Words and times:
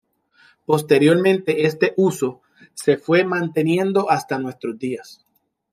Posteriormente 0.65 1.67
este 1.67 1.93
uso 1.95 2.41
se 2.73 2.97
fue 2.97 3.23
manteniendo 3.23 4.09
hasta 4.09 4.39
nuestros 4.39 4.79
días. 4.79 5.23